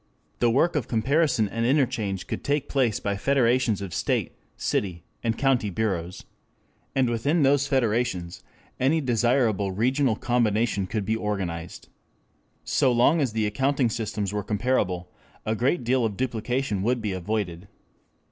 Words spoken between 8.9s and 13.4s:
desirable regional combination could be organized. So long as